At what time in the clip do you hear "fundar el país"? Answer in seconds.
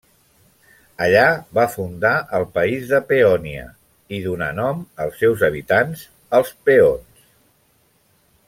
1.73-2.87